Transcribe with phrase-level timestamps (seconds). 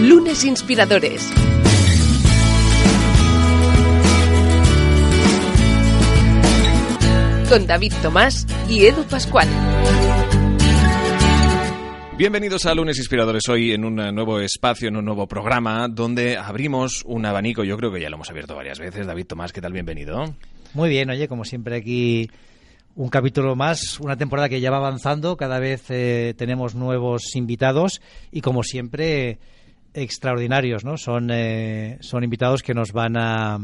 [0.00, 1.28] Lunes Inspiradores.
[7.48, 9.48] Con David Tomás y Edu Pascual.
[12.16, 17.02] Bienvenidos a Lunes Inspiradores hoy en un nuevo espacio, en un nuevo programa donde abrimos
[17.04, 17.64] un abanico.
[17.64, 19.04] Yo creo que ya lo hemos abierto varias veces.
[19.04, 19.72] David Tomás, ¿qué tal?
[19.72, 20.32] Bienvenido.
[20.74, 22.30] Muy bien, oye, como siempre aquí
[22.94, 28.00] un capítulo más, una temporada que ya va avanzando, cada vez eh, tenemos nuevos invitados
[28.30, 29.38] y como siempre
[29.94, 30.96] extraordinarios, ¿no?
[30.96, 33.58] Son, eh, son invitados que nos van a,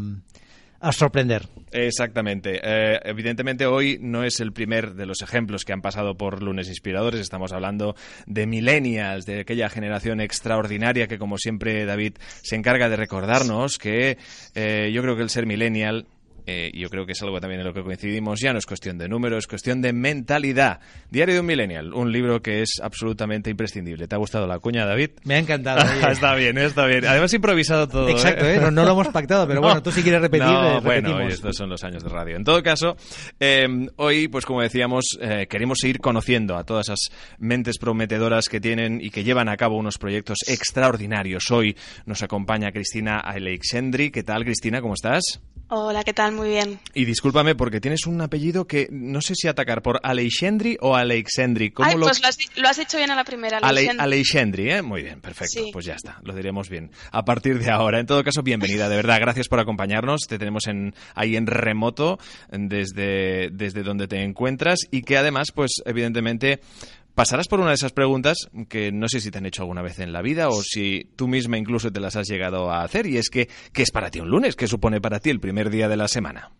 [0.80, 1.48] a sorprender.
[1.72, 2.60] Exactamente.
[2.62, 6.68] Eh, evidentemente hoy no es el primer de los ejemplos que han pasado por lunes
[6.68, 7.20] inspiradores.
[7.20, 12.96] Estamos hablando de millennials, de aquella generación extraordinaria que, como siempre, David se encarga de
[12.96, 14.18] recordarnos que
[14.54, 16.06] yo creo que el ser millennial
[16.46, 18.98] eh, yo creo que es algo también en lo que coincidimos, ya no es cuestión
[18.98, 20.80] de números, es cuestión de mentalidad.
[21.10, 24.06] Diario de un Millennial, un libro que es absolutamente imprescindible.
[24.08, 25.10] ¿Te ha gustado la cuña, David?
[25.24, 25.80] Me ha encantado.
[26.10, 27.06] está bien, está bien.
[27.06, 28.08] Además, improvisado todo.
[28.08, 28.60] Exacto, ¿eh?
[28.70, 30.46] No, lo hemos pactado, pero bueno, tú si quieres repetir.
[30.46, 32.36] No, bueno, estos son los años de radio.
[32.36, 32.96] En todo caso,
[33.40, 38.60] em, hoy, pues como decíamos, eh, queremos seguir conociendo a todas esas mentes prometedoras que
[38.60, 41.50] tienen y que llevan a cabo unos proyectos extraordinarios.
[41.50, 44.10] Hoy nos acompaña Cristina Alexandri.
[44.10, 44.80] ¿Qué tal, Cristina?
[44.80, 45.40] ¿Cómo estás?
[45.68, 46.33] Hola, ¿qué tal?
[46.34, 46.80] Muy bien.
[46.94, 51.70] Y discúlpame porque tienes un apellido que no sé si atacar por Aleixandri o Alexandri.
[51.70, 52.20] ¿Cómo Ay, pues
[52.56, 53.58] lo has, dicho bien a la primera.
[53.58, 54.82] Aleixandri, ¿eh?
[54.82, 55.62] Muy bien, perfecto.
[55.72, 56.90] Pues ya está, lo diremos bien.
[57.12, 58.00] A partir de ahora.
[58.00, 59.18] En todo caso, bienvenida, de verdad.
[59.20, 60.22] Gracias por acompañarnos.
[60.28, 62.18] Te tenemos en, ahí en remoto
[62.50, 66.60] desde, desde donde te encuentras y que además, pues evidentemente
[67.14, 69.98] pasarás por una de esas preguntas que no sé si te han hecho alguna vez
[69.98, 73.16] en la vida o si tú misma incluso te las has llegado a hacer y
[73.16, 74.56] es que ¿qué es para ti un lunes?
[74.56, 76.50] ¿Qué supone para ti el primer día de la semana?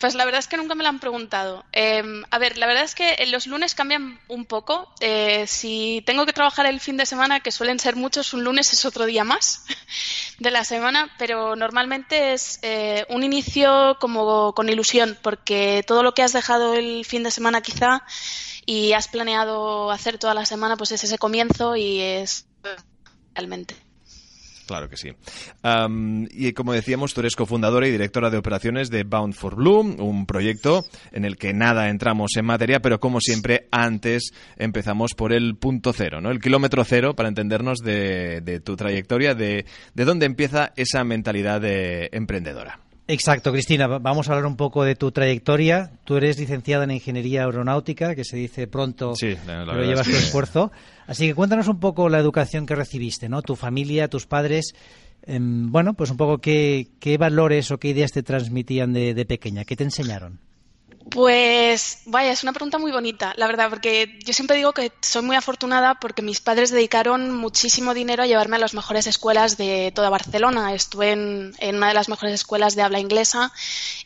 [0.00, 1.64] Pues, la verdad es que nunca me lo han preguntado.
[1.72, 4.92] Em, a ver, la verdad es que los lunes cambian un poco.
[5.00, 8.72] Eh, si tengo que trabajar el fin de semana, que suelen ser muchos, un lunes
[8.72, 9.64] es otro día más
[10.38, 16.14] de la semana, pero normalmente es eh, un inicio como con ilusión, porque todo lo
[16.14, 18.04] que has dejado el fin de semana quizá
[18.64, 22.46] y has planeado hacer toda la semana, pues es ese comienzo y es
[23.34, 23.81] realmente.
[24.66, 25.10] Claro que sí.
[26.30, 30.26] y como decíamos, tú eres cofundadora y directora de operaciones de Bound for Blue, un
[30.26, 35.56] proyecto en el que nada entramos en materia, pero como siempre, antes empezamos por el
[35.56, 36.30] punto cero, ¿no?
[36.30, 41.60] El kilómetro cero para entendernos de, de tu trayectoria, de, de dónde empieza esa mentalidad
[41.60, 42.81] de emprendedora.
[43.08, 43.86] Exacto, Cristina.
[43.86, 45.92] Vamos a hablar un poco de tu trayectoria.
[46.04, 50.70] Tú eres licenciada en Ingeniería Aeronáutica, que se dice pronto, sí, pero llevas tu esfuerzo.
[51.06, 53.42] Así que cuéntanos un poco la educación que recibiste, ¿no?
[53.42, 54.74] Tu familia, tus padres.
[55.24, 59.24] Em, bueno, pues un poco qué, qué, valores o qué ideas te transmitían de, de
[59.24, 60.40] pequeña, qué te enseñaron.
[61.10, 65.22] Pues vaya, es una pregunta muy bonita, la verdad, porque yo siempre digo que soy
[65.22, 69.92] muy afortunada porque mis padres dedicaron muchísimo dinero a llevarme a las mejores escuelas de
[69.94, 70.72] toda Barcelona.
[70.74, 73.52] Estuve en, una de las mejores escuelas de habla inglesa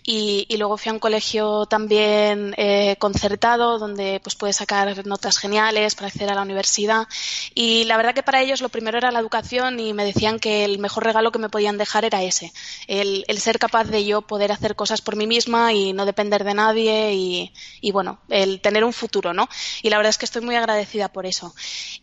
[0.02, 5.94] y, luego fui a un colegio también eh, concertado donde pues puedes sacar notas geniales
[5.94, 7.06] para acceder a la universidad.
[7.54, 10.64] Y la verdad que para ellos lo primero era la educación y me decían que
[10.64, 12.52] el mejor regalo que me podían dejar era ese,
[12.88, 16.54] el ser capaz de yo poder hacer cosas por mí misma y no depender de
[16.54, 19.48] nadie y, bueno, el tener un futuro, ¿no?
[19.82, 21.54] Y la verdad es que estoy muy agradecida por eso.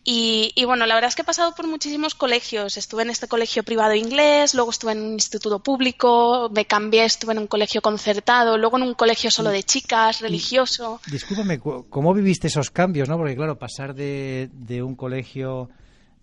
[0.04, 2.76] Y, bueno, la verdad es que he pasado por muchísimos colegios.
[2.76, 7.32] Estuve en este colegio privado inglés, luego estuve en un instituto público, me cambié, estuve
[7.32, 11.00] en un colegio concertado, luego en un colegio solo de chicas, religioso.
[11.10, 13.16] Discúlpame, ¿cómo viviste esos cambios, no?
[13.16, 14.50] Porque claro, pasar de,
[14.82, 15.68] un colegio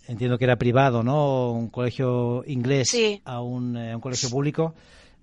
[0.08, 1.52] entiendo que era privado, ¿no?
[1.52, 4.76] Un colegio inglés a un, eh, un, colegio público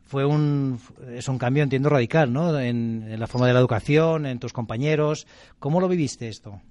[0.09, 0.81] fue un,
[1.15, 2.59] es un cambio, entiendo, radical, ¿no?
[2.59, 5.27] En, la forma de la educación, en tus compañeros.
[5.59, 6.63] ¿Cómo lo viviste esto?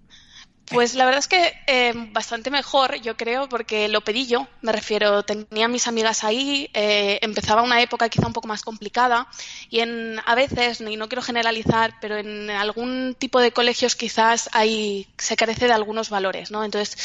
[0.70, 4.48] Pues la verdad es que eh, bastante mejor, yo creo, porque lo pedí yo.
[4.62, 9.28] Me refiero, tenía mis amigas ahí, eh, empezaba una época quizá un poco más complicada
[9.70, 14.50] y en a veces, y no quiero generalizar, pero en algún tipo de colegios quizás
[14.52, 16.66] hay, se carece de algunos valores, ¿no?
[16.66, 16.98] Entonces,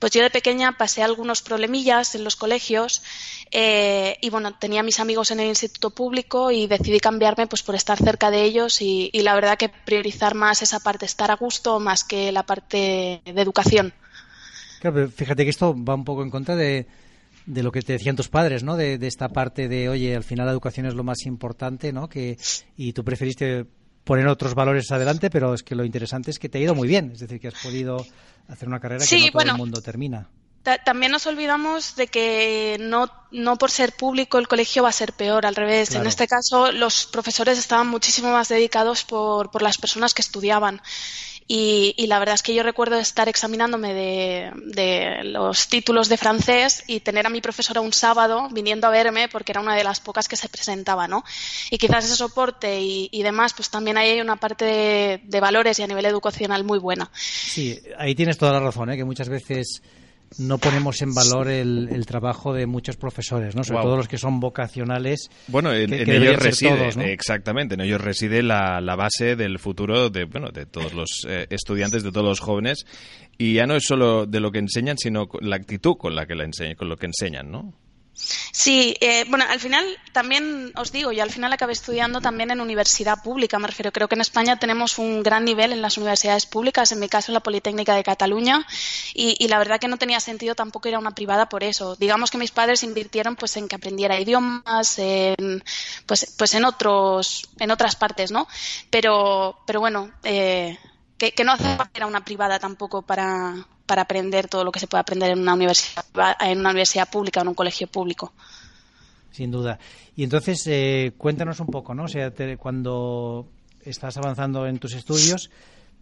[0.00, 3.02] pues yo de pequeña pasé algunos problemillas en los colegios
[3.52, 7.76] eh, y bueno, tenía mis amigos en el instituto público y decidí cambiarme pues por
[7.76, 11.36] estar cerca de ellos y, y la verdad que priorizar más esa parte, estar a
[11.36, 13.92] gusto, más que la parte de, educación.
[14.80, 16.86] Claro, pero fíjate que esto va un poco en contra de,
[17.46, 18.76] de lo que te decían tus padres, ¿no?
[18.76, 22.08] De, esta parte de, oye, al final la educación es lo más importante, ¿no?
[22.08, 22.38] Que,
[22.76, 23.66] y tú preferiste
[24.04, 26.88] poner otros valores adelante, pero es que lo interesante es que te ha ido muy
[26.88, 28.04] bien, es decir, que has podido
[28.48, 30.28] hacer una carrera que no todo el mundo termina.
[30.84, 35.14] también nos olvidamos de que no, no por ser público el colegio va a ser
[35.14, 35.94] peor, al revés.
[35.94, 40.82] En este caso, los profesores estaban muchísimo más dedicados por, por las personas que estudiaban.
[41.46, 47.00] Y, la verdad es que yo recuerdo estar examinándome de, los títulos de francés y
[47.00, 50.26] tener a mi profesora un sábado viniendo a verme porque era una de las pocas
[50.26, 51.22] que se presentaba, ¿no?
[51.70, 55.82] Y quizás ese soporte y, demás, pues también hay una parte de, de, valores y
[55.82, 57.10] a nivel educacional muy buena.
[57.14, 58.96] Sí, ahí tienes toda la razón, ¿eh?
[58.96, 59.82] que muchas veces
[60.38, 63.64] no ponemos en valor el, trabajo de muchos profesores, ¿no?
[63.64, 65.30] Sobre todo los que son vocacionales.
[65.48, 70.66] Bueno, en, ellos reside, exactamente, en ellos reside la, base del futuro de, bueno, de
[70.66, 72.86] todos los eh, estudiantes, de todos los jóvenes.
[73.38, 76.34] Y ya no es solo de lo que enseñan, sino la actitud con la que
[76.34, 76.44] la
[76.76, 77.74] con lo que enseñan, ¿no?
[78.16, 82.60] Sí, eh, bueno, al final también os digo, yo al final acabé estudiando también en
[82.60, 83.90] universidad pública, me refiero.
[83.90, 87.32] Creo que en España tenemos un gran nivel en las universidades públicas, en mi caso
[87.32, 88.64] en la Politécnica de Cataluña,
[89.12, 91.96] y, la verdad que no tenía sentido tampoco ir a una privada por eso.
[91.96, 95.64] Digamos que mis padres invirtieron pues en que aprendiera idiomas, en,
[96.06, 98.46] pues, pues en otros, en otras partes, ¿no?
[98.90, 100.78] Pero, pero bueno, eh,
[101.18, 104.86] que, que, no hace falta una privada tampoco para, para aprender todo lo que se
[104.86, 106.04] puede aprender en una universidad,
[106.40, 108.32] en una universidad pública o en un colegio público.
[109.30, 109.78] Sin duda.
[110.16, 112.04] Y entonces, eh, cuéntanos un poco, ¿no?
[112.04, 113.48] O sea, cuando
[113.82, 115.50] estás avanzando en tus estudios,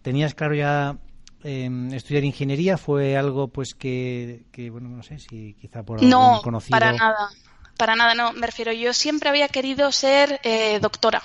[0.03, 0.99] ¿tenías claro ya
[1.43, 2.77] em, estudiar ingeniería?
[2.77, 6.79] ¿Fue algo, pues, que, bueno, no sé, si quizá por no, conocido...
[6.79, 7.31] para nada.
[7.79, 8.33] Para nada, no.
[8.35, 11.23] Me refiero, yo siempre había querido ser eh, doctora.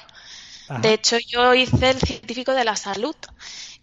[0.82, 3.16] De hecho, yo hice el científico de la salud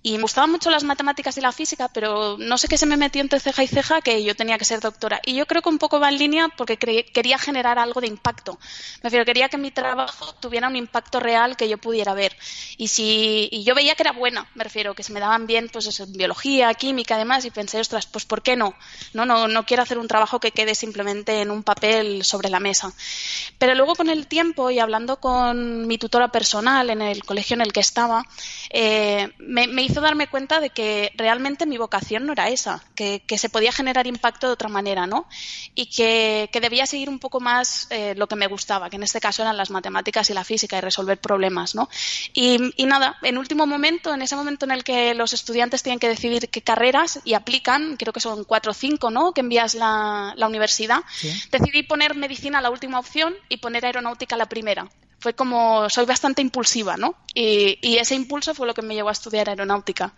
[0.06, 2.98] y me gustaban mucho las matemáticas y la física, pero no sé qué se me
[2.98, 5.18] metió entre ceja y ceja que yo tenía que ser doctora.
[5.24, 8.58] Y yo creo que un poco va en línea porque quería generar algo de impacto.
[9.02, 12.36] Me refiero, quería que mi trabajo tuviera un impacto real que yo pudiera ver.
[12.76, 15.70] Y si y yo veía que era buena, me refiero, que se me daban bien
[15.72, 18.74] pues eso, biología, química, además, y pensé, ostras, pues ¿por qué no?
[19.14, 22.60] No, no, no quiero hacer un trabajo que quede simplemente en un papel sobre la
[22.60, 22.92] mesa.
[23.56, 27.62] Pero luego con el tiempo y hablando con mi tutora personal en el colegio en
[27.62, 28.22] el que estaba,
[28.68, 33.48] eh, me, me darme cuenta de que realmente mi vocación no era esa, que, se
[33.48, 35.26] podía generar impacto de otra manera, ¿no?
[35.74, 39.20] Y que, debía seguir un poco más eh, lo que me gustaba, que en este
[39.20, 41.88] caso eran las matemáticas y la física y resolver problemas, ¿no?
[42.32, 46.08] Y, nada, en último momento, en ese momento en el que los estudiantes tienen que
[46.08, 49.32] decidir qué carreras y aplican, creo que son cuatro o cinco, ¿no?
[49.32, 51.00] Que envías la, la universidad,
[51.50, 54.88] decidí poner medicina la última opción y poner aeronáutica la primera
[55.24, 57.14] fue como, soy bastante impulsiva, ¿no?
[57.32, 60.12] Y, ese impulso fue lo que me llevó a estudiar aeronáutica.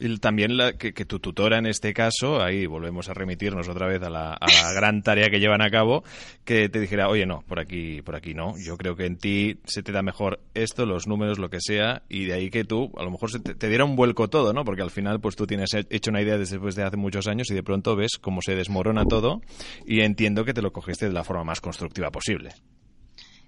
[0.00, 4.02] Y también la, que, tu tutora en este caso, ahí volvemos a remitirnos otra vez
[4.02, 4.36] a la,
[4.74, 6.02] gran tarea que llevan a cabo,
[6.44, 8.54] que te dijera, oye, no, por aquí, por aquí no.
[8.58, 12.02] Yo creo que en ti se te da mejor esto, los números, lo que sea,
[12.08, 14.52] y de ahí que tú, a lo mejor se te, te diera un vuelco todo,
[14.52, 14.64] ¿no?
[14.64, 17.54] Porque al final, pues tú tienes hecho una idea después de hace muchos años y
[17.54, 19.40] de pronto ves cómo se desmorona todo
[19.86, 22.54] y entiendo que te lo cogiste de la forma más constructiva posible.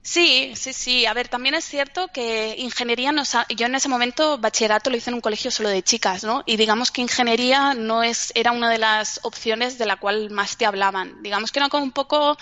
[0.07, 1.05] Sí, sí, sí.
[1.05, 5.11] A ver, también es cierto que ingeniería nos yo en ese momento bachillerato lo hice
[5.11, 6.45] en un colegio solo de chicas, ¿no?
[6.47, 10.57] Y digamos que ingeniería no es era una de las opciones de la cual más
[10.57, 11.21] te hablaban.
[11.25, 12.39] Digamos que era como un poco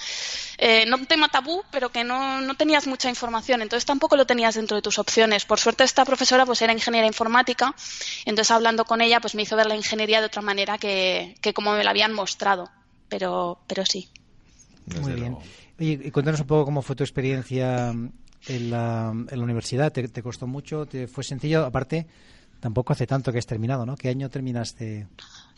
[0.59, 4.27] eh, no un tema tabú, pero que no, no tenías mucha información, entonces tampoco lo
[4.27, 5.47] tenías dentro de tus opciones.
[5.47, 7.75] Por suerte esta profesora pues era ingeniera informática,
[8.27, 11.55] entonces hablando con ella pues me hizo ver la ingeniería de otra manera que, que
[11.55, 12.71] como me la habían mostrado.
[13.09, 14.11] Pero, pero sí.
[15.01, 15.39] Muy bien.
[15.79, 17.89] Oye, y cuéntanos un poco cómo fue tu experiencia
[18.47, 19.93] en la, en la universidad.
[19.93, 20.87] ¿Te, costó mucho?
[20.87, 21.65] ¿Te fue sencillo?
[21.65, 22.07] Aparte,
[22.61, 23.97] tampoco hace tanto que has terminado, ¿no?
[23.97, 25.09] ¿Qué año terminaste?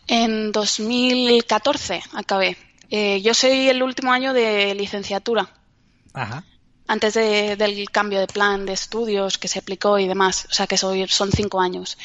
[0.06, 2.56] En 2014 acabé.
[2.88, 5.48] Eh, yo soy el último año de licenciatura.
[6.14, 6.44] Ajá.
[6.88, 10.46] Antes del cambio de plan de estudios que se aplicó y demás.
[10.50, 11.98] O sea que soy, son cinco años.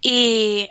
[0.00, 0.66] Y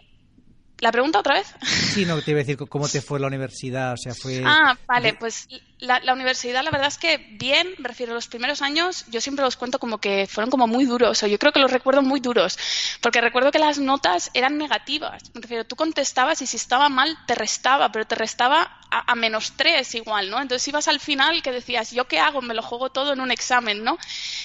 [0.84, 1.48] ¿La pregunta otra vez?
[1.62, 4.44] Sí, no, te iba a decir cómo te fue la universidad, o sea, fue...
[4.46, 5.48] Ah, vale, pues
[5.84, 9.44] la, universidad la verdad es que bien, me refiero a los primeros años, yo siempre
[9.44, 12.20] los cuento como que fueron como muy duros, o yo creo que los recuerdo muy
[12.20, 12.58] duros,
[13.02, 17.18] porque recuerdo que las notas eran negativas, me refiero, tú contestabas y si estaba mal
[17.28, 20.40] te restaba, pero te restaba a, menos tres igual, ¿no?
[20.40, 22.42] Entonces ibas al final que decías, ¿yo qué hago?
[22.42, 23.98] Me lo juego todo en un examen, ¿no?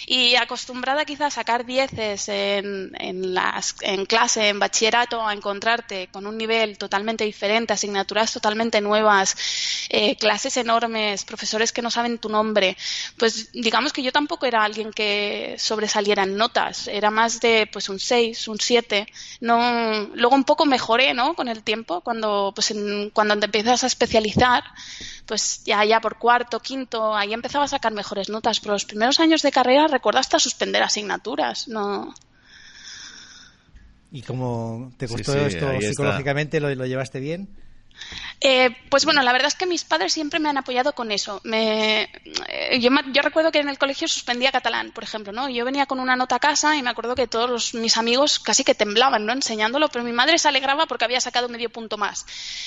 [0.07, 6.09] Y acostumbrada quizás a sacar dieces en, en, las, en clase, en bachillerato, a encontrarte
[6.09, 9.37] con un nivel totalmente diferente, asignaturas totalmente nuevas,
[9.91, 12.77] eh, clases enormes, profesores que no saben tu nombre,
[13.17, 17.89] pues digamos que yo tampoco era alguien que sobresaliera en notas, era más de pues
[17.89, 19.07] un 6, un 7.
[19.41, 21.35] No, luego un poco mejoré, ¿no?
[21.35, 22.75] Con el tiempo, cuando pues
[23.13, 24.65] cuando te empiezas a especializar,
[25.27, 29.21] pues ya ya por cuarto, quinto, ahí empezaba a sacar mejores notas, pero los primeros
[29.21, 32.15] años de carrera recuerdo hasta suspender asignaturas, no
[34.11, 36.61] ¿Y cómo te costó esto psicológicamente?
[36.61, 37.49] ¿Lo, ¿Lo llevaste bien?
[38.41, 41.41] Eh, pues bueno, la verdad es que mis padres siempre me han apoyado con eso.
[41.45, 42.09] Me,
[42.49, 42.91] eh, yo,
[43.23, 45.49] recuerdo que en el colegio suspendía catalán, por ejemplo, ¿no?
[45.49, 48.63] Yo venía con una nota a casa y me acuerdo que todos mis amigos casi
[48.63, 49.33] que temblaban, ¿no?
[49.33, 52.27] Enseñándolo, pero mi madre se alegraba porque había sacado medio punto más.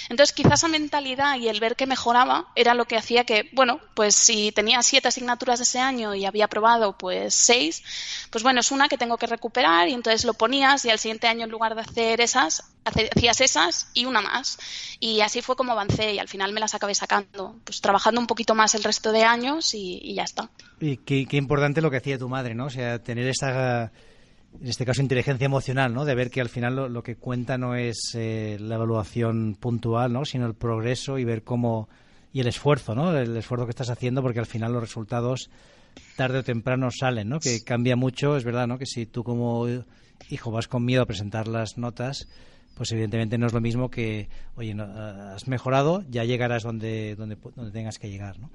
[0.10, 3.80] Entonces, quizás esa mentalidad y el ver que mejoraba era lo que hacía que, bueno,
[3.94, 7.84] pues si tenía siete asignaturas ese año y había aprobado pues seis,
[8.30, 11.28] pues bueno, es una que tengo que recuperar y entonces lo ponías y al siguiente
[11.28, 14.58] año en lugar de hacer esas, hacías esas y una más.
[15.00, 18.28] Y así fue como avancé y al final me las acabé sacando, pues trabajando un
[18.28, 20.50] poquito más el resto de años y, ya está.
[20.80, 22.66] Y qué, importante lo que hacía tu madre, ¿no?
[22.66, 23.92] O sea, tener esa,
[24.60, 26.06] en este caso, inteligencia emocional, ¿no?
[26.06, 30.26] De ver que al final lo, que cuenta no es eh, la evaluación puntual, ¿no?
[30.26, 31.90] Sino el progreso y ver cómo...
[32.34, 33.18] Y el esfuerzo, ¿no?
[33.18, 35.50] El esfuerzo que estás haciendo porque al final los resultados
[36.16, 37.40] tarde o temprano salen, ¿no?
[37.40, 38.78] Que cambia mucho, es verdad, ¿no?
[38.78, 39.68] Que si tú como
[40.30, 42.28] hijo vas con miedo a presentar las notas,
[42.82, 47.38] pues evidentemente no es lo mismo que, oye, no, has mejorado, ya llegarás donde, donde,
[47.56, 48.50] donde tengas que llegar, ¿no?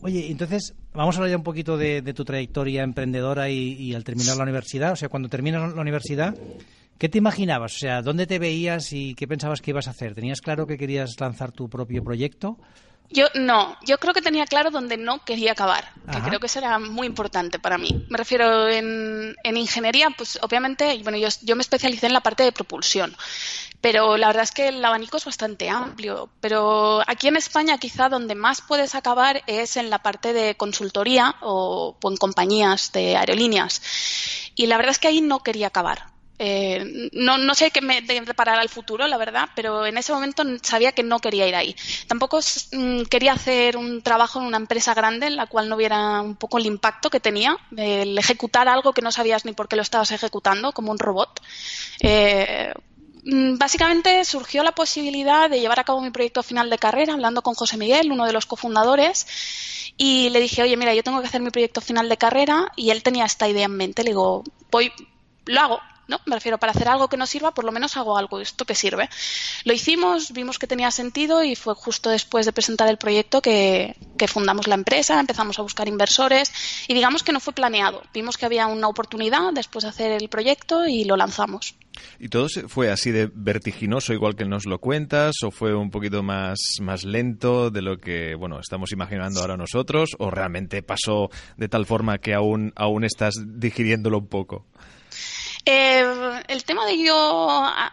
[0.00, 4.38] Oye, entonces, vamos a hablar ya un poquito de, tu trayectoria emprendedora y, al terminar
[4.38, 4.92] la universidad.
[4.92, 6.34] O sea, cuando terminas la universidad,
[6.96, 7.74] ¿qué te imaginabas?
[7.74, 10.14] O sea, ¿dónde te veías y qué pensabas que ibas a hacer?
[10.14, 12.56] ¿Tenías claro que querías lanzar tu propio proyecto?
[13.10, 16.60] Yo no, yo creo que tenía claro dónde no quería acabar, que creo que eso
[16.60, 18.06] era muy importante para mí.
[18.08, 22.42] Me refiero en, en ingeniería, pues obviamente, bueno, yo, yo, me especialicé en la parte
[22.42, 23.14] de propulsión,
[23.82, 26.30] pero la verdad es que el abanico es bastante amplio.
[26.40, 31.34] Pero aquí en España quizá donde más puedes acabar es en la parte de consultoría
[31.42, 33.82] o, o en compañías de aerolíneas.
[34.54, 36.11] Y la verdad es que ahí no quería acabar.
[36.38, 40.92] Eh, no, sé qué me deparará el futuro, la verdad, pero en ese momento sabía
[40.92, 41.76] que no quería ir ahí.
[42.08, 42.40] Tampoco
[42.72, 46.36] mm, quería hacer un trabajo en una empresa grande en la cual no hubiera un
[46.36, 49.82] poco el impacto que tenía, el ejecutar algo que no sabías ni por qué lo
[49.82, 51.40] estabas ejecutando, como un robot.
[52.00, 52.72] Eh,
[53.24, 57.42] mm, básicamente surgió la posibilidad de llevar a cabo mi proyecto final de carrera hablando
[57.42, 61.28] con José Miguel, uno de los cofundadores, y le dije, oye, mira, yo tengo que
[61.28, 64.02] hacer mi proyecto final de carrera y él tenía esta idea en mente.
[64.02, 64.90] Le digo, voy,
[65.44, 66.20] lo hago, ¿no?
[66.26, 68.74] Me refiero, para hacer algo que no sirva, por lo menos hago algo, esto que
[68.74, 69.08] sirve.
[69.64, 73.96] Lo hicimos, vimos que tenía sentido y fue justo después de presentar el proyecto que,
[74.28, 76.52] fundamos la empresa, empezamos a buscar inversores
[76.86, 78.02] y digamos que no fue planeado.
[78.14, 81.74] Vimos que había una oportunidad después de hacer el proyecto y lo lanzamos.
[82.18, 86.22] ¿Y todo fue así de vertiginoso, igual que nos lo cuentas, o fue un poquito
[86.22, 91.68] más, más lento de lo que bueno estamos imaginando ahora nosotros, o realmente pasó de
[91.68, 94.66] tal forma que aún, aún estás digiriéndolo un poco?
[95.64, 97.14] Eh, el tema de yo
[97.64, 97.92] a,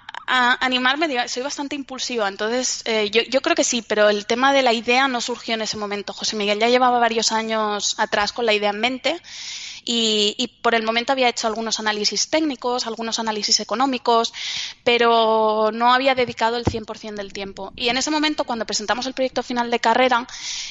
[0.60, 4.62] animarme, soy bastante impulsiva, entonces eh, yo, yo, creo que sí, pero el tema de
[4.62, 6.14] la idea no surgió en ese momento.
[6.14, 9.22] José Miguel ya llevaba varios años atrás con la idea en mente
[9.92, 14.32] y, por el momento había hecho algunos análisis técnicos, algunos análisis económicos,
[14.84, 17.74] pero no había dedicado el 100% del tiempo.
[17.76, 20.28] Y en ese momento, cuando presentamos el proyecto final de carrera,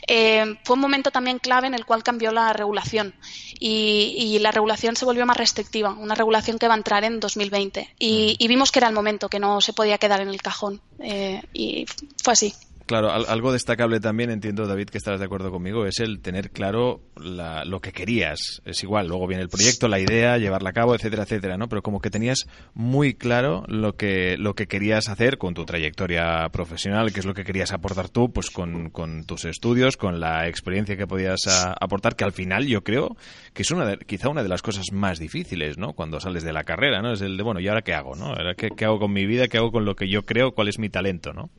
[0.07, 3.13] eh, fue un momento también clave en el cual cambió la regulación
[3.59, 7.97] y, la regulación se volvió más restrictiva, una regulación que va a entrar en 2020.
[7.99, 10.81] Y, y vimos que era el momento, que no se podía quedar en el cajón.
[11.01, 11.87] Eh, y
[12.23, 12.55] fue así.
[12.89, 17.03] Claro, algo destacable también, entiendo, David, que estarás de acuerdo conmigo, es el tener claro
[17.17, 18.63] lo que querías.
[18.65, 21.69] Es igual, luego viene el proyecto, la idea, llevarla a cabo, etcétera, etcétera, ¿no?
[21.69, 26.49] Pero como que tenías muy claro lo que, lo que querías hacer con tu trayectoria
[26.51, 28.91] profesional, qué es lo que querías aportar tú, pues con,
[29.27, 31.41] tus estudios, con la experiencia que podías
[31.79, 33.19] aportar, que al final yo creo
[33.53, 35.93] que es una quizá una de las cosas más difíciles, ¿no?
[35.93, 37.13] Cuando sales de la carrera, ¿no?
[37.13, 38.33] Es el de, bueno, ¿y ahora qué hago, no?
[38.57, 39.47] ¿Qué, qué hago con mi vida?
[39.49, 40.53] ¿Qué hago con lo que yo creo?
[40.53, 41.51] ¿Cuál es mi talento, no?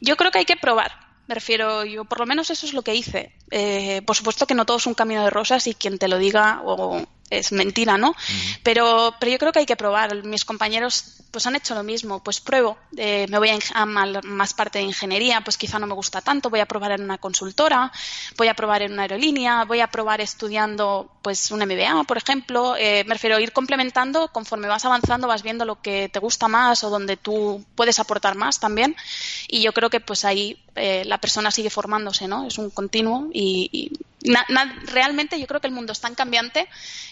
[0.00, 0.92] Yo creo que hay que probar.
[1.26, 3.32] Me refiero, yo por lo menos eso es lo que hice.
[3.50, 6.18] Eh, por supuesto que no todo es un camino de rosas y quien te lo
[6.18, 8.14] diga o es mentira, ¿no?
[8.62, 10.24] pero, pero yo creo que hay que probar.
[10.24, 12.22] Mis compañeros pues han hecho lo mismo.
[12.22, 16.20] Pues pruebo, eh, me voy a, más parte de ingeniería, pues quizá no me gusta
[16.20, 17.90] tanto, voy a probar en una consultora,
[18.36, 22.76] voy a probar en una aerolínea, voy a probar estudiando pues un MBA, por ejemplo.
[22.78, 26.46] Eh, me refiero a ir complementando conforme vas avanzando, vas viendo lo que te gusta
[26.46, 28.94] más o donde tú puedes aportar más también.
[29.48, 32.46] Y yo creo que pues ahí eh, la persona sigue formándose, ¿no?
[32.46, 33.90] Es un continuo y,
[34.86, 36.66] realmente yo creo que el mundo es tan cambiante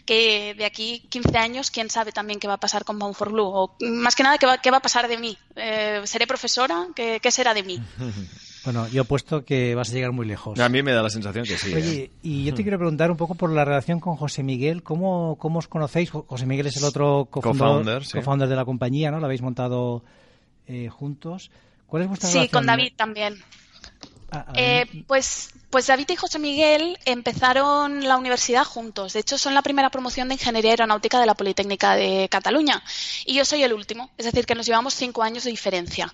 [0.04, 3.30] que de aquí 15 años, quién sabe también qué va a pasar con Bound for
[3.30, 5.36] Blue o más que nada qué va, qué va a pasar de mí.
[5.56, 6.88] Eh, ¿Seré profesora?
[6.94, 7.80] ¿Qué, será de mí?
[8.64, 10.56] Bueno, yo apuesto que vas a llegar muy lejos.
[10.60, 11.74] A mí me da la sensación que sí.
[11.74, 12.10] Oye, ¿eh?
[12.22, 14.84] y yo te quiero preguntar un poco por la relación con José Miguel.
[14.84, 16.10] ¿Cómo, cómo os conocéis?
[16.10, 18.04] José Miguel es el otro co-founder
[18.48, 19.18] de la compañía, ¿no?
[19.18, 20.04] Lo habéis montado
[20.90, 21.50] juntos.
[21.88, 23.42] ¿Cuál es vuestra sí, con David también.
[24.34, 29.12] Ah, eh, pues, pues David y José Miguel empezaron la universidad juntos.
[29.12, 32.82] De hecho, son la primera promoción de Ingeniería Aeronáutica de la Politécnica de Cataluña.
[33.26, 34.10] Y yo soy el último.
[34.16, 36.10] Es decir, que nos llevamos cinco años de diferencia.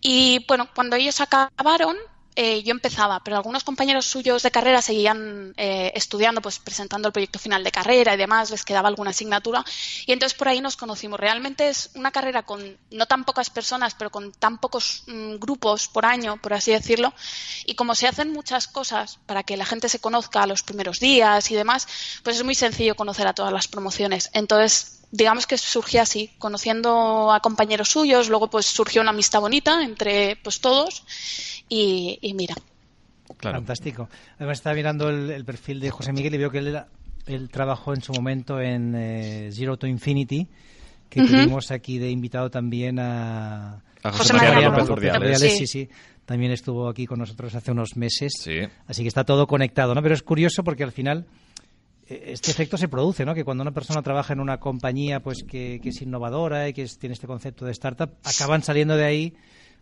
[0.00, 1.96] Y bueno, cuando ellos acabaron,
[2.36, 7.12] eh, yo empezaba, pero algunos compañeros suyos de carrera seguían eh, estudiando, pues presentando el
[7.12, 9.64] proyecto final de carrera y demás, les quedaba alguna asignatura
[10.04, 11.18] y entonces por ahí nos conocimos.
[11.18, 15.88] Realmente es una carrera con no tan pocas personas, pero con tan pocos mm, grupos
[15.88, 17.14] por año, por así decirlo,
[17.64, 21.50] y como se hacen muchas cosas para que la gente se conozca los primeros días
[21.50, 21.88] y demás,
[22.22, 24.28] pues es muy sencillo conocer a todas las promociones.
[24.34, 29.82] Entonces, digamos que surgió así, conociendo a compañeros suyos, luego pues surgió una amistad bonita
[29.82, 31.04] entre pues todos
[31.68, 32.54] y, mira.
[33.40, 34.08] Fantástico.
[34.36, 38.12] Además estaba mirando el, perfil de José Miguel y veo que él, trabajó en su
[38.12, 40.46] momento en eh, Zero to Infinity,
[41.08, 45.66] que tuvimos aquí de invitado también a, José, María López sí.
[45.66, 45.88] sí,
[46.24, 48.32] También estuvo aquí con nosotros hace unos meses.
[48.86, 50.02] Así que está todo conectado, ¿no?
[50.02, 51.26] Pero es curioso porque al final eh,
[52.08, 53.34] este efecto se produce, ¿no?
[53.34, 57.14] Que cuando una persona trabaja en una compañía pues que, es innovadora y que tiene
[57.14, 59.34] este concepto de startup, acaban saliendo de ahí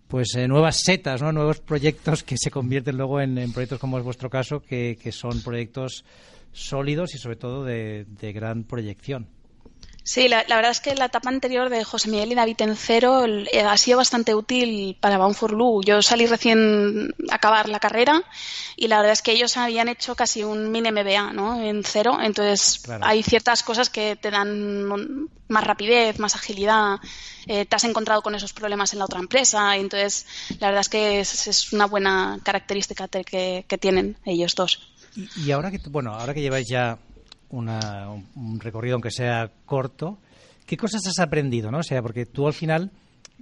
[0.09, 1.33] pues eh, nuevas setas, ¿no?
[1.33, 6.05] nuevos proyectos que se convierten luego en, proyectos como es vuestro caso, que, son proyectos
[6.53, 9.29] sólidos y sobre todo de gran proyección.
[10.07, 13.25] Sí, la, verdad es que la etapa anterior de José Miguel y David en cero
[13.25, 15.83] eh, ha sido bastante útil para Bound for Blue.
[15.83, 18.23] Yo salí recién a acabar la carrera
[18.77, 21.59] y la verdad es que ellos habían hecho casi un mini MBA ¿no?
[21.59, 22.19] en cero.
[22.21, 26.99] Entonces hay ciertas cosas que te dan más rapidez, más agilidad.
[27.47, 29.75] Eh, te has encontrado con esos problemas en la otra empresa.
[29.75, 30.27] Entonces
[30.61, 34.93] la verdad es que es, una buena característica que, que tienen ellos dos.
[35.17, 36.99] Y, y ahora que bueno, ahora que lleváis ya
[37.51, 40.19] un recorrido, aunque sea corto,
[40.67, 41.71] ¿qué cosas has aprendido?
[41.71, 41.79] ¿no?
[41.79, 42.91] O sea, porque tú al final,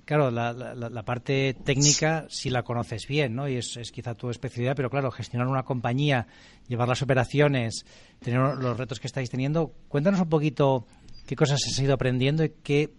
[0.05, 3.49] claro, la, la, parte técnica si la conoces bien, ¿no?
[3.49, 6.27] Y es, es, quizá tu especialidad, pero claro, gestionar una compañía,
[6.69, 7.85] llevar las operaciones,
[8.21, 10.87] tener los retos que estáis teniendo, cuéntanos un poquito
[11.27, 12.93] qué cosas has ido aprendiendo y qué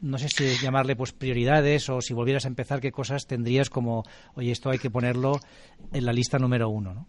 [0.00, 4.04] no sé si llamarle pues prioridades o si volvieras a empezar, qué cosas tendrías como,
[4.34, 5.40] oye, esto hay que ponerlo
[5.92, 7.06] en la lista número uno, ¿no?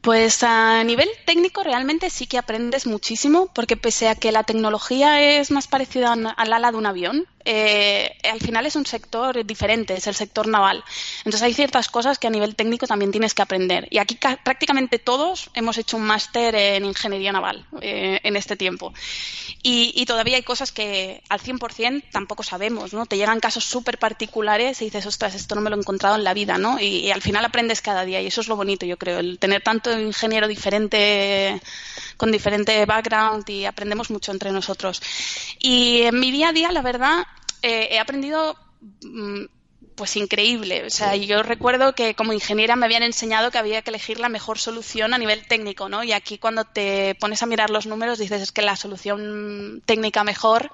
[0.00, 5.20] Pues a nivel técnico realmente sí que aprendes muchísimo porque pese a que la tecnología
[5.20, 9.94] es más parecida al ala de un avión, eh, al final es un sector diferente,
[9.94, 10.84] es el sector naval.
[11.20, 13.88] Entonces hay ciertas cosas que a nivel técnico también tienes que aprender.
[13.90, 18.92] Y aquí prácticamente todos hemos hecho un máster en ingeniería naval eh, en este tiempo.
[19.62, 23.06] Y, todavía hay cosas que al 100% tampoco sabemos, ¿no?
[23.06, 26.24] Te llegan casos súper particulares y dices, ostras, esto no me lo he encontrado en
[26.24, 26.78] la vida, ¿no?
[26.78, 29.62] Y, al final aprendes cada día y eso es lo bonito, yo creo, el tener
[29.62, 31.60] tanto ingeniero diferente,
[32.18, 35.00] con diferente background y aprendemos mucho entre nosotros.
[35.58, 37.26] Y en mi día a día, la verdad,
[37.62, 38.56] eh, he aprendido
[39.02, 39.44] mm,
[39.98, 40.86] pues increíble.
[40.86, 44.28] O sea, yo recuerdo que como ingeniera me habían enseñado que había que elegir la
[44.28, 46.04] mejor solución a nivel técnico, ¿no?
[46.04, 50.22] Y aquí cuando te pones a mirar los números dices es que la solución técnica
[50.22, 50.70] mejor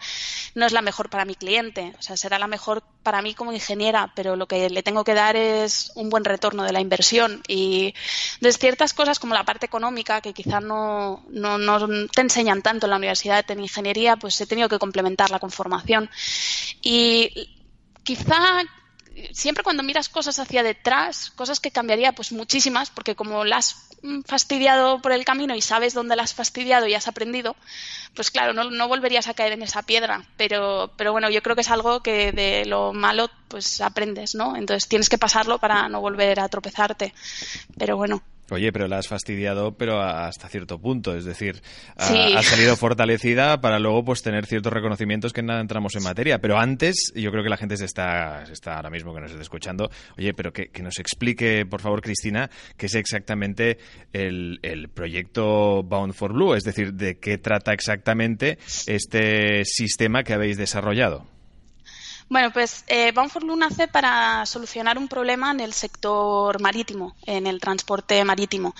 [0.54, 3.52] no es la mejor para mi cliente, o sea, será la mejor para mí como
[3.52, 7.42] ingeniera, pero lo que le tengo que dar es un buen retorno de la inversión.
[7.48, 7.94] Y
[8.40, 12.86] de ciertas cosas como la parte económica, que quizá no, no, no te enseñan tanto
[12.86, 16.10] en la universidad de ingeniería, pues he tenido que complementarla con formación.
[16.82, 17.50] Y
[18.02, 18.62] quizá
[19.32, 23.86] siempre cuando miras cosas hacia detrás, cosas que cambiaría, pues muchísimas, porque como las has
[24.26, 27.56] fastidiado por el camino y sabes dónde las has fastidiado y has aprendido,
[28.14, 30.24] pues claro, no, no volverías a caer en esa piedra.
[30.36, 34.56] Pero, pero bueno, yo creo que es algo que de lo malo pues aprendes, ¿no?
[34.56, 37.14] Entonces tienes que pasarlo para no volver a tropezarte.
[37.78, 41.16] Pero bueno, Oye, pero la has fastidiado, pero hasta cierto punto.
[41.16, 41.62] Es decir,
[41.96, 46.38] ha, salido fortalecida para luego pues tener ciertos reconocimientos que nada entramos en materia.
[46.40, 49.42] Pero antes, yo creo que la gente se está, está ahora mismo que nos está
[49.42, 49.90] escuchando.
[50.18, 53.78] Oye, pero que, nos explique, por favor, Cristina, qué es exactamente
[54.12, 56.54] el, el proyecto Bound for Blue.
[56.54, 61.33] Es decir, de qué trata exactamente este sistema que habéis desarrollado.
[62.28, 67.14] Bueno, pues eh, Bound for Blue nace para solucionar un problema en el sector marítimo,
[67.26, 68.74] en el transporte marítimo.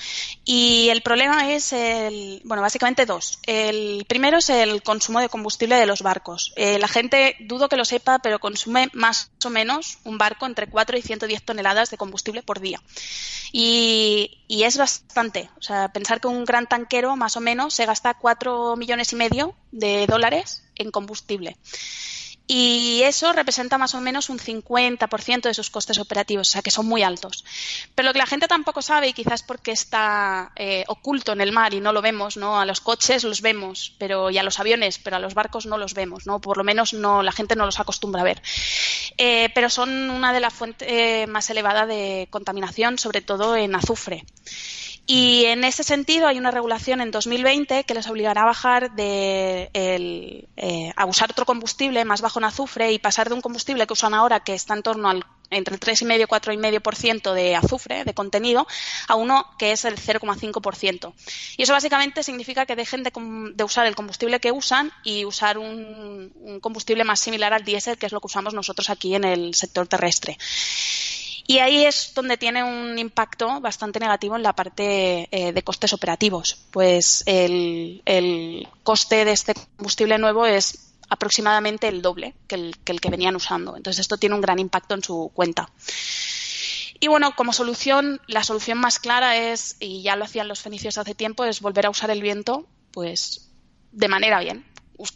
[0.45, 3.39] Y el problema es, el, bueno, básicamente dos.
[3.47, 6.53] El primero es el consumo de combustible de los barcos.
[6.57, 10.67] Eh, la gente, dudo que lo sepa, pero consume más o menos un barco entre
[10.69, 12.81] 4 y 110 toneladas de combustible por día.
[13.53, 15.51] Y, y es bastante.
[15.59, 19.17] O sea, pensar que un gran tanquero más o menos se gasta 4 millones y
[19.17, 21.57] medio de dólares en combustible.
[22.47, 26.71] Y eso representa más o menos un 50% de sus costes operativos, o sea que
[26.71, 27.45] son muy altos.
[27.95, 31.53] Pero lo que la gente tampoco sabe, y quizás porque está eh, oculto en el
[31.53, 32.61] mar y no lo vemos, ¿no?
[32.61, 35.79] A los coches los vemos, pero y a los aviones, pero a los barcos no
[35.79, 36.39] los vemos, ¿no?
[36.41, 38.43] Por lo menos no, la gente no los acostumbra a ver.
[39.17, 43.75] Eh, pero son una de las fuentes eh, más elevadas de contaminación, sobre todo en
[43.75, 44.25] azufre.
[45.07, 49.71] Y en ese sentido hay una regulación en 2020 que les obligará a bajar de
[49.75, 53.93] eh, a usar otro combustible más bajo en azufre y pasar de un combustible que
[53.93, 58.14] usan ahora que está en torno al entre el 3,5 y 4,5% de azufre, de
[58.14, 58.67] contenido,
[59.07, 61.12] a uno que es el 0,5%.
[61.57, 66.33] Y eso básicamente significa que dejen de, usar el combustible que usan y usar un,
[66.40, 69.55] un combustible más similar al diésel, que es lo que usamos nosotros aquí en el
[69.55, 70.38] sector terrestre.
[71.47, 75.93] Y ahí es donde tiene un impacto bastante negativo en la parte eh, de costes
[75.93, 78.03] operativos, pues el,
[78.83, 83.77] coste de este combustible nuevo es aproximadamente el doble que el, que venían usando.
[83.77, 85.69] Entonces esto tiene un gran impacto en su cuenta.
[86.99, 90.97] Y bueno, como solución, la solución más clara es, y ya lo hacían los fenicios
[90.97, 93.51] hace tiempo, es volver a usar el viento, pues
[93.93, 94.65] de manera bien,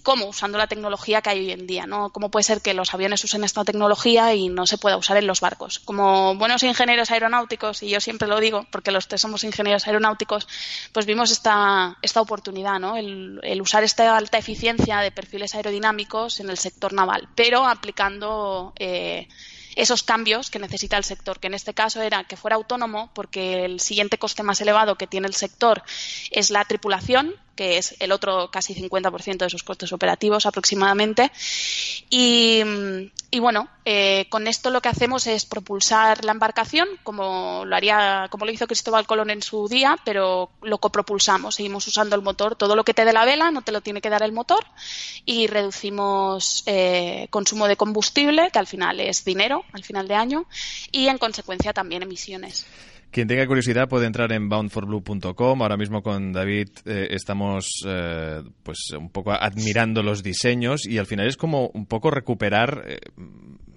[0.02, 2.10] cómo usando la tecnología que hay hoy en día, ¿no?
[2.10, 5.26] ¿Cómo puede ser que los aviones usen esta tecnología y no se pueda usar en
[5.26, 5.78] los barcos?
[5.78, 10.48] Como buenos ingenieros aeronáuticos, y yo siempre lo digo porque los tres somos ingenieros aeronáuticos,
[10.92, 12.96] pues vimos esta, esta oportunidad, ¿no?
[12.96, 19.28] El, usar esta alta eficiencia de perfiles aerodinámicos en el sector naval, pero aplicando eh,
[19.76, 23.64] esos cambios que necesita el sector, que en este caso era que fuera autónomo, porque
[23.64, 25.82] el siguiente coste más elevado que tiene el sector
[26.30, 31.32] es la tripulación, que es el otro casi 50% de sus costes operativos aproximadamente.
[32.08, 32.62] Y,
[33.40, 38.44] bueno, eh, con esto lo que hacemos es propulsar la embarcación, como lo haría, como
[38.44, 42.54] lo hizo Cristóbal Colón en su día, pero lo copropulsamos, seguimos usando el motor.
[42.54, 44.64] Todo lo que te dé la vela no te lo tiene que dar el motor
[45.24, 50.46] y reducimos eh, consumo de combustible, que al final es dinero, al final de año,
[50.92, 52.66] y en consecuencia también emisiones.
[53.10, 55.62] Quien tenga curiosidad puede entrar en boundforblue.com.
[55.62, 61.06] Ahora mismo con David eh, estamos eh, pues un poco admirando los diseños y al
[61.06, 62.98] final es como un poco recuperar, eh,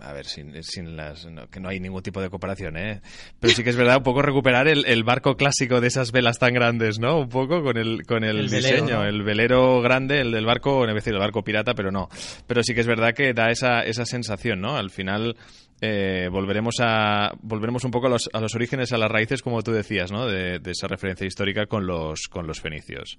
[0.02, 3.02] a ver, sin, sin las, que no hay ningún tipo de comparación, ¿eh?
[3.40, 6.54] pero sí que es verdad un poco recuperar el, barco clásico de esas velas tan
[6.54, 7.20] grandes, ¿no?
[7.22, 11.14] Un poco con el, con el, diseño, el velero grande, el del barco, no decir
[11.14, 12.10] el barco pirata, pero no.
[12.48, 14.76] Pero sí que es verdad que da esa, esa sensación, ¿no?
[14.76, 15.38] Al final
[15.82, 19.64] eh, volveremos a volveremos un poco a los, a los, orígenes, a las raíces, como
[19.64, 20.28] tú decías, ¿no?
[20.28, 23.18] De, esa referencia histórica con los con los fenicios.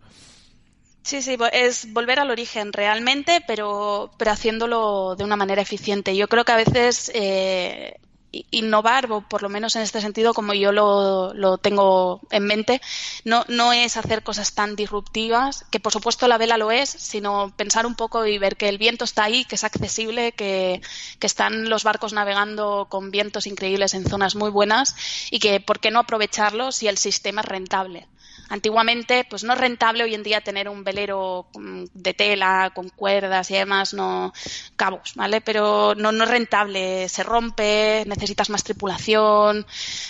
[1.02, 6.16] Sí, sí, es volver al origen realmente, pero, pero haciéndolo de una manera eficiente.
[6.16, 7.96] Yo creo que a veces eh,
[8.50, 12.80] innovar, o por lo menos en este sentido, como yo lo, tengo en mente,
[13.24, 17.52] no, no es hacer cosas tan disruptivas, que por supuesto la vela lo es, sino
[17.56, 20.80] pensar un poco y ver que el viento está ahí, que es accesible, que,
[21.18, 24.96] que están los barcos navegando con vientos increíbles en zonas muy buenas
[25.30, 28.08] y que por qué no aprovecharlo si el sistema es rentable.
[28.52, 32.90] Antiguamente, pues no es rentable hoy en día tener un velero mm, de tela, con
[32.90, 34.34] cuerdas y demás, no
[34.76, 35.40] cabos, ¿vale?
[35.40, 39.64] Pero no, es rentable, se rompe, necesitas más tripulación,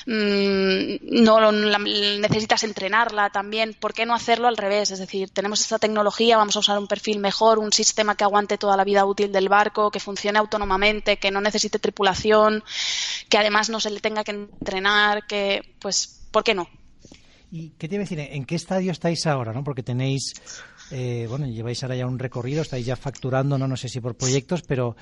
[0.07, 3.75] mm, no necesitas entrenarla también.
[3.75, 4.91] ¿Por qué no hacerlo al revés?
[4.91, 8.59] Es decir, tenemos esta tecnología, vamos a usar un perfil mejor, un sistema que aguante
[8.59, 12.65] toda la vida útil del barco, que funcione autónomamente, que no necesite tripulación,
[13.29, 16.69] que además no se le tenga que entrenar, que pues, ¿por qué no?
[17.55, 18.19] ¿Y qué te iba a decir?
[18.19, 19.53] ¿En qué estadio estáis ahora?
[19.53, 19.63] ¿no?
[19.63, 20.33] Porque tenéis,
[20.91, 24.17] eh, bueno, lleváis ahora ya un recorrido, estáis ya facturando, no, no sé si por
[24.17, 24.97] proyectos, pero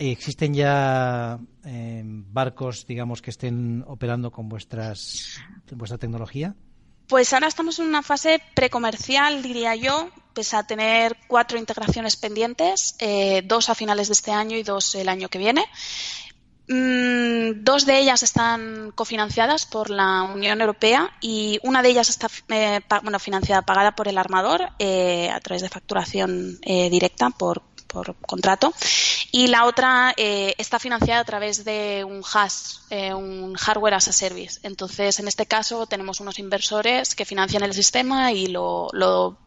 [0.00, 5.38] eh, ¿existen ya eh, barcos, digamos, que estén operando con vuestras,
[5.70, 6.56] vuestra tecnología?
[7.06, 12.96] Pues ahora estamos en una fase precomercial, diría yo, pese a tener cuatro integraciones pendientes,
[13.44, 15.64] dos a finales de este año y dos el año que viene.
[16.68, 22.28] Mm, dos de ellas están cofinanciadas por la Unión Europea y una de ellas está
[22.48, 27.62] eh, bueno, financiada, pagada por el armador eh, a través de facturación eh, directa por,
[28.26, 28.72] contrato
[29.32, 34.60] y la otra está financiada a través de un HAS, un Hardware as a Service.
[34.62, 39.41] Entonces, en este caso, tenemos unos inversores que financian el sistema y lo lo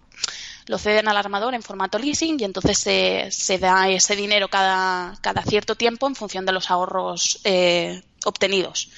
[0.78, 5.43] ceden al armador en formato leasing y entonces se, se da ese dinero cada, cada
[5.43, 8.89] cierto tiempo en función de los ahorros eh, obtenidos.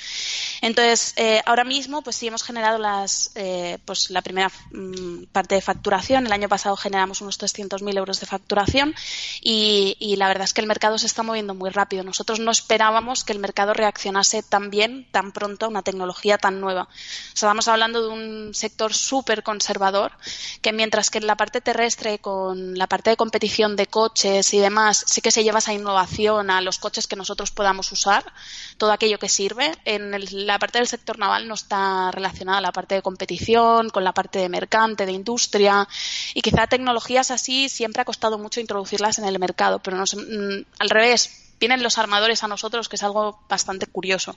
[0.62, 5.56] Entonces, eh, ahora mismo, pues sí hemos generado las, eh, pues la primera mm, parte
[5.56, 6.25] de facturación.
[6.25, 8.95] El año pasado generamos unos 300.000 euros de facturación
[9.41, 12.03] y, la verdad es que el mercado se está moviendo muy rápido.
[12.03, 16.60] Nosotros no esperábamos que el mercado reaccionase tan bien, tan pronto a una tecnología tan
[16.60, 16.88] nueva.
[17.34, 20.13] estamos hablando de un sector súper conservador
[20.62, 24.60] que mientras que en la parte terrestre, con la parte de competición de coches y
[24.60, 28.34] demás, sí que se lleva esa innovación a los coches que nosotros podamos usar,
[28.77, 30.12] todo aquello que sirve, en
[30.46, 34.39] la parte del sector naval no está relacionada la parte de competición, con la parte
[34.39, 35.88] de mercante, de industria,
[36.34, 40.89] y quizá tecnologías así siempre ha costado mucho introducirlas en el mercado, pero mm, al
[40.89, 44.36] revés, vienen los armadores a nosotros, que es algo bastante curioso.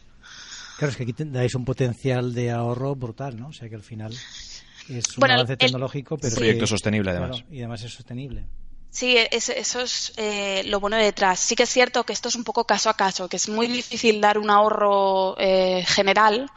[0.78, 3.48] Claro, es que aquí dais un potencial de ahorro brutal, ¿no?
[3.48, 4.14] O sea que al final
[4.88, 6.36] es un avance tecnológico, pero...
[6.36, 7.44] proyecto sostenible, además.
[7.50, 8.46] y además es sostenible.
[8.90, 11.38] Sí, eso es eh, lo bueno de detrás.
[11.38, 13.68] Sí que es cierto que esto es un poco caso a caso, que es muy
[13.68, 16.50] difícil dar un ahorro eh, general,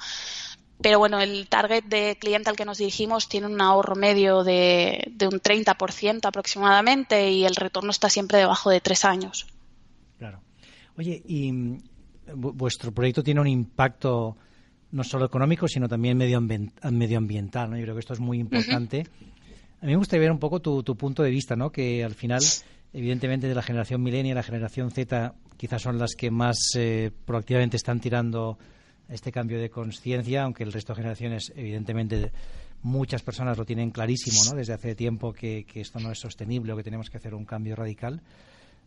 [0.82, 5.12] pero bueno, el target de cliente al que nos dirigimos tiene un ahorro medio de,
[5.12, 9.46] de un 30% aproximadamente y el retorno está siempre debajo de tres años.
[10.18, 10.42] Claro.
[10.98, 11.52] Oye, y
[12.34, 14.38] vuestro proyecto tiene un impacto
[14.92, 17.70] no solo económico, sino también medioambiental.
[17.70, 17.78] ¿no?
[17.78, 19.08] Yo creo que esto es muy importante.
[19.84, 21.70] A mí me gustaría ver un poco tu, punto de vista, ¿no?
[21.70, 22.40] Que al final,
[22.94, 27.76] evidentemente, de la generación millennial, la generación Z, quizás son las que más eh, proactivamente
[27.76, 28.58] están tirando
[29.10, 32.32] este cambio de conciencia, aunque el resto de generaciones, evidentemente,
[32.82, 34.56] muchas personas lo tienen clarísimo, ¿no?
[34.56, 37.76] Desde hace tiempo que, esto no es sostenible o que tenemos que hacer un cambio
[37.76, 38.22] radical.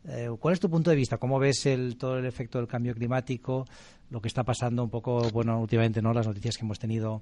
[0.09, 1.19] Eh, ¿Cuál es tu punto de vista?
[1.19, 3.67] ¿Cómo ves el, todo el efecto del cambio climático?
[4.09, 6.15] Lo que está pasando un poco, bueno, últimamente, ¿no?
[6.15, 7.21] Las noticias que hemos tenido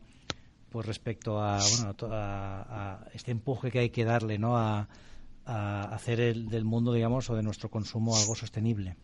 [0.75, 4.59] pues respecto a, bueno, a, este empuje que hay que darle ¿no?
[4.59, 4.89] a,
[5.47, 8.97] hacer el, del mundo, digamos, o de nuestro consumo algo sostenible.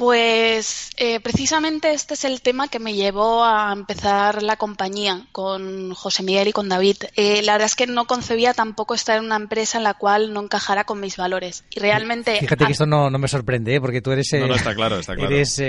[0.00, 5.92] Pues eh, precisamente este es el tema que me llevó a empezar la compañía con
[5.92, 6.96] José Miguel y con David.
[7.16, 10.32] Eh, la verdad es que no concebía tampoco estar en una empresa en la cual
[10.32, 11.66] no encajara con mis valores.
[11.68, 12.38] Y realmente.
[12.40, 13.80] Fíjate que esto no, me sorprende, ¿eh?
[13.82, 14.26] porque tú eres.
[14.32, 15.34] no, no, está claro, está claro.
[15.34, 15.60] Eres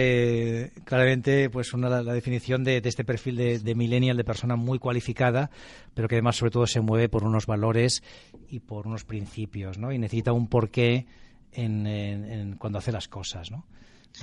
[0.86, 5.52] claramente pues una, la, definición de, este perfil de, de millennial, de persona muy cualificada,
[5.94, 8.02] pero que además, sobre todo, se mueve por unos valores
[8.48, 9.92] y por unos principios, ¿no?
[9.92, 11.06] Y necesita un porqué
[11.52, 13.66] en, en cuando hace las cosas, ¿no?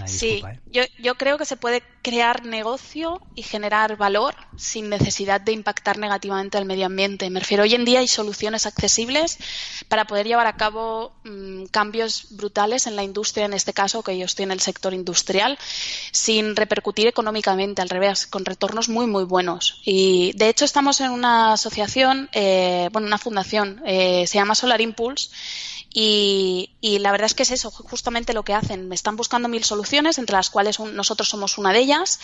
[0.06, 0.60] Sí, ¿eh?
[0.66, 5.98] yo, yo, creo que se puede crear negocio y generar valor sin necesidad de impactar
[5.98, 7.28] negativamente al medio ambiente.
[7.30, 9.38] Me refiero, hoy en día hay soluciones accesibles
[9.88, 14.16] para poder llevar a cabo mm, cambios brutales en la industria, en este caso, que
[14.16, 15.58] yo estoy en el sector industrial,
[16.12, 19.80] sin repercutir económicamente, al revés, con retornos muy, muy buenos.
[19.84, 24.80] Y de hecho estamos en una asociación, eh, bueno, una fundación, eh, se llama Solar
[24.80, 25.30] Impulse,
[26.00, 28.88] y, la verdad es que es eso, justamente lo que hacen.
[28.88, 29.77] Me están buscando mil soluciones,
[30.18, 32.18] entre las cuales nosotros somos una de ellas,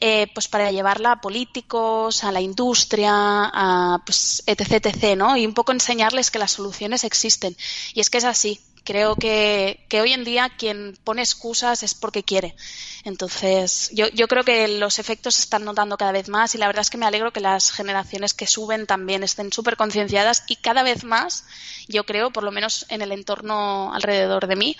[0.00, 5.22] eh, pues para llevarla a políticos, a la industria, a pues, etc, etc.
[5.36, 7.56] Y un poco enseñarles que las soluciones existen.
[7.94, 8.60] Y es que es así.
[8.84, 12.56] Creo que, hoy en día quien pone excusas es porque quiere.
[13.04, 16.82] Entonces, yo, creo que los efectos se están notando cada vez más y la verdad
[16.82, 20.82] es que me alegro que las generaciones que suben también estén súper concienciadas y cada
[20.82, 21.44] vez más,
[21.88, 24.76] yo creo, por lo menos en el entorno alrededor de mí,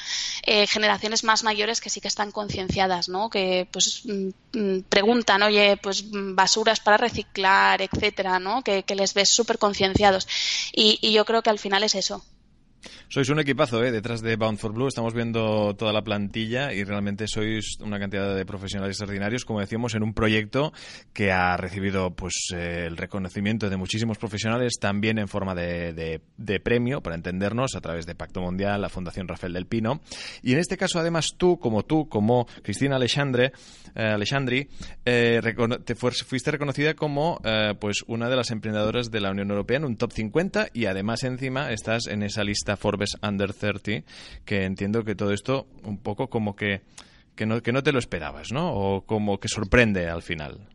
[0.47, 3.31] eh, generaciones más mayores que sí que están concienciadas, ¿no?
[3.31, 8.63] Que pues mm, mm, preguntan, oye, pues mm, basuras para reciclar, etcétera, ¿no?
[8.63, 10.27] Que, que les ves súper concienciados.
[10.73, 12.25] Y, y yo creo que al final es eso,
[13.09, 13.91] sois un equipazo, ¿eh?
[13.91, 18.35] Detrás de Bound for Blue estamos viendo toda la plantilla y realmente sois una cantidad
[18.35, 20.73] de profesionales extraordinarios, como decíamos, en un proyecto
[21.13, 26.21] que ha recibido pues eh, el reconocimiento de muchísimos profesionales, también en forma de,
[26.63, 30.01] premio, para entendernos, a través de Pacto Mundial, la Fundación Rafael del Pino.
[30.43, 33.53] Y en este caso, además, tú, como tú, como Cristina Alexandre,
[33.95, 34.17] eh,
[35.05, 35.41] eh,
[35.85, 37.41] te fuiste reconocida como
[37.79, 41.25] pues una de las emprendedoras de la Unión Europea en un top 50 y además
[41.25, 44.07] encima estás en esa lista Forbes Under 30,
[44.45, 46.83] que entiendo que todo esto un poco como que,
[47.35, 48.73] que, no, que no te lo esperabas, ¿no?
[48.75, 50.69] O como que sorprende al final.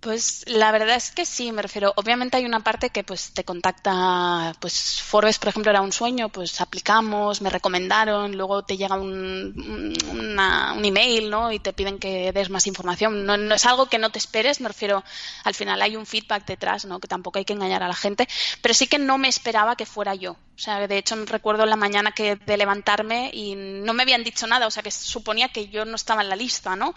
[0.00, 1.92] Pues la verdad es que sí, me refiero.
[1.96, 6.30] Obviamente hay una parte que pues te contacta, pues Forbes, por ejemplo, era un sueño,
[6.30, 11.52] pues aplicamos, me recomendaron, luego te llega un, un email, ¿no?
[11.52, 13.26] Y te piden que des más información.
[13.26, 15.04] No, no, es algo que no te esperes, me refiero,
[15.44, 16.98] al final hay un feedback detrás, ¿no?
[16.98, 18.26] Que tampoco hay que engañar a la gente,
[18.62, 20.36] pero sí que no me esperaba que fuera yo.
[20.60, 24.46] O sea, de hecho, recuerdo la mañana que de levantarme y no me habían dicho
[24.46, 26.94] nada, o sea, que suponía que yo no estaba en la lista, ¿no?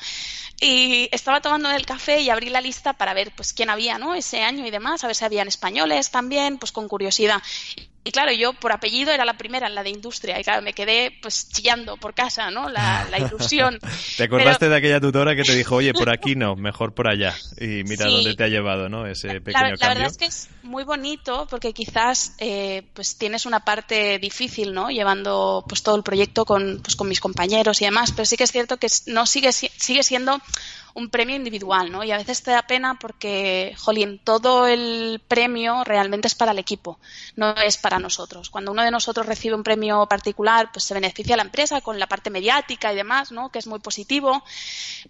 [0.60, 4.16] Y estaba tomando el café y abrí la lista para ver, pues, quién había, ¿no?
[4.16, 7.42] Ese año y demás, a ver si habían españoles también, pues con curiosidad.
[8.04, 10.74] y claro, yo por apellido era la primera en la de industria y claro, me
[10.74, 12.68] quedé pues chillando por casa, ¿no?
[12.68, 13.80] La, ilusión.
[14.18, 17.34] ¿Te acordaste de aquella tutora que te dijo, oye, por aquí no, mejor por allá?
[17.62, 19.08] Y mira dónde te ha llevado, ¿no?
[19.08, 19.78] Ese pequeño cambio.
[19.80, 24.74] La verdad es que es muy bonito porque quizás eh, pues tienes una parte difícil,
[24.74, 24.90] ¿no?
[24.90, 28.44] Llevando pues todo el proyecto con, pues, con mis compañeros y demás, pero sí que
[28.44, 30.40] es cierto que no sigue, sigue siendo
[30.96, 32.04] un premio individual, ¿no?
[32.04, 36.60] Y a veces te da pena porque, jolín, todo el premio realmente es para el
[36.60, 37.00] equipo,
[37.36, 38.50] no es para nosotros.
[38.50, 41.98] Cuando uno de nosotros recibe un premio particular, pues se beneficia a la empresa con
[41.98, 43.50] la parte mediática y demás, ¿no?
[43.50, 44.44] Que es muy positivo,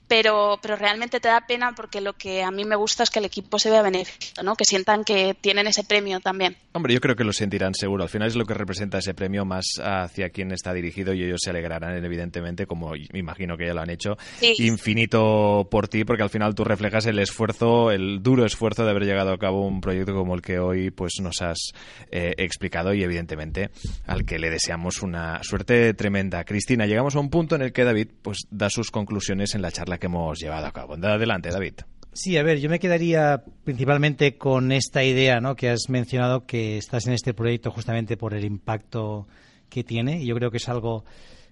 [0.08, 3.20] pero, pero realmente te da pena porque lo que a mí me gusta es que
[3.20, 4.56] el equipo se vea beneficiado, ¿no?
[4.56, 6.56] Que sientan que tienen ese premio también.
[6.72, 8.04] Hombre, yo creo que lo sentirán seguro.
[8.04, 11.42] Al final es lo que representa ese premio más hacia quien está dirigido y ellos
[11.44, 14.18] se alegrarán, evidentemente, como me imagino que ya lo han hecho.
[14.42, 19.04] Infinito por ti, porque al final tú reflejas el esfuerzo, el duro esfuerzo de haber
[19.04, 21.74] llegado a cabo un proyecto como el que hoy pues nos has
[22.10, 23.70] eh, explicado y evidentemente
[24.08, 26.46] al que le deseamos una suerte tremenda.
[26.46, 29.72] Cristina, llegamos a un punto en el que David pues da sus conclusiones en la
[29.72, 30.94] charla que hemos llevado a cabo.
[30.94, 31.74] Adelante, David.
[32.14, 35.56] Sí, a ver, yo me quedaría principalmente con esta idea ¿no?
[35.56, 39.28] que has mencionado, que estás en este proyecto justamente por el impacto
[39.68, 40.22] que tiene.
[40.22, 41.06] Y yo creo que es algo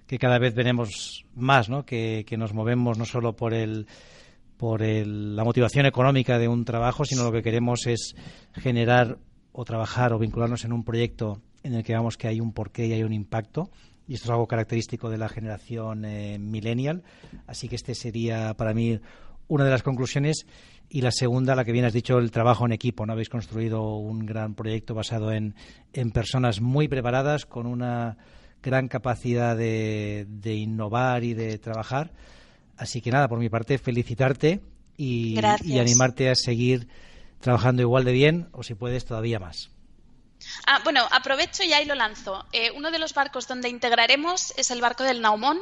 [0.05, 1.83] que cada vez veremos más, ¿no?
[1.83, 3.87] que, que nos movemos no solo por el
[4.57, 8.15] por la motivación económica de un trabajo, sino lo que queremos es
[8.53, 9.17] generar
[9.53, 12.85] o trabajar o vincularnos en un proyecto en el que vemos que hay un porqué
[12.85, 13.71] y hay un impacto.
[14.07, 17.01] Y esto es algo característico de la generación eh, millennial.
[17.47, 18.99] Así que este sería para mí
[19.51, 20.45] una de las conclusiones.
[20.89, 23.05] Y la segunda, la que bien has dicho, el trabajo en equipo.
[23.05, 23.13] ¿no?
[23.13, 25.55] Habéis construido un gran proyecto basado en,
[25.93, 28.17] en personas muy preparadas, con una
[28.61, 32.11] gran capacidad de, de innovar y de trabajar
[32.81, 34.59] Así que nada, por mi parte, felicitarte
[34.97, 36.87] y, animarte a seguir
[37.39, 39.69] trabajando igual de bien o si puedes todavía más.
[40.65, 42.45] Ah, bueno, aprovecho y ahí lo lanzo.
[42.51, 45.61] Eh, uno de los barcos donde integraremos es el barco del Naumón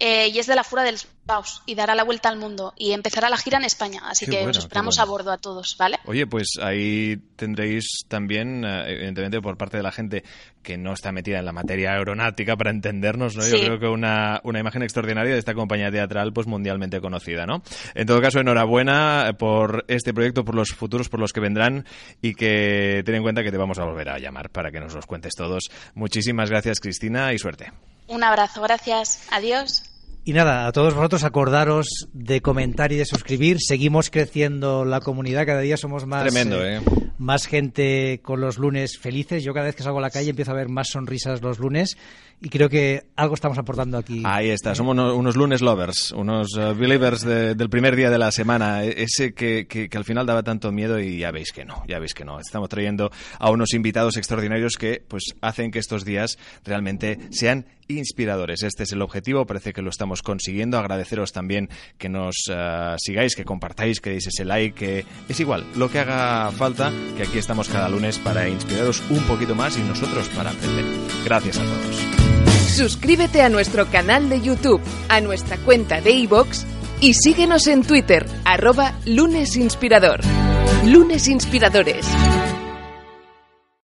[0.00, 2.92] eh, y es de la Fura del Baus y dará la vuelta al mundo y
[2.92, 4.00] empezará la gira en España.
[4.04, 5.98] Así que os esperamos a bordo a todos, ¿vale?
[6.06, 10.22] Oye, pues ahí tendréis también, eh, evidentemente, por parte de la gente
[10.62, 13.46] que no está metida en la materia aeronáutica para entendernos, ¿no?
[13.46, 17.62] Yo creo que una, una imagen extraordinaria de esta compañía teatral pues mundialmente conocida, ¿no?
[17.94, 21.86] En todo caso, enhorabuena por este proyecto, por los futuros, por los que vendrán
[22.22, 24.94] y que ten en cuenta que te vamos a volver a llamar para que nos
[24.94, 25.70] los cuentes todos.
[25.94, 27.72] Muchísimas gracias, Cristina, y suerte.
[28.06, 29.26] Un abrazo, gracias.
[29.30, 29.82] Adiós.
[30.24, 33.58] Y nada, a todos vosotros acordaros de comentar y de suscribir.
[33.60, 36.80] Seguimos creciendo la comunidad, cada día somos más, Tremendo, ¿eh?
[37.18, 39.42] más gente con los lunes felices.
[39.42, 41.96] Yo cada vez que salgo a la calle empiezo a ver más sonrisas los lunes
[42.40, 44.22] y creo que algo estamos aportando aquí.
[44.24, 48.84] Ahí está, somos unos, lunes lovers, unos uh, believers del primer día de la semana,
[48.84, 51.98] e-, ese que, que, al final daba tanto miedo y ya veis que no, ya
[51.98, 52.38] veis que no.
[52.38, 58.62] Estamos trayendo a unos invitados extraordinarios que pues hacen que estos días realmente sean inspiradores.
[58.62, 60.78] Este es el objetivo, parece que lo estamos consiguiendo.
[60.78, 65.66] Agradeceros también que nos uh, sigáis, que compartáis, que deis ese like, que es igual,
[65.74, 69.82] lo que haga falta, que aquí estamos cada lunes para inspiraros un poquito más y
[69.82, 70.84] nosotros para aprender.
[71.24, 72.76] Gracias a todos.
[72.76, 76.64] Suscríbete a nuestro canal de YouTube, a nuestra cuenta de iVoox
[77.00, 80.20] y síguenos en Twitter, arroba lunesinspirador.
[80.84, 82.06] Lunes Inspiradores.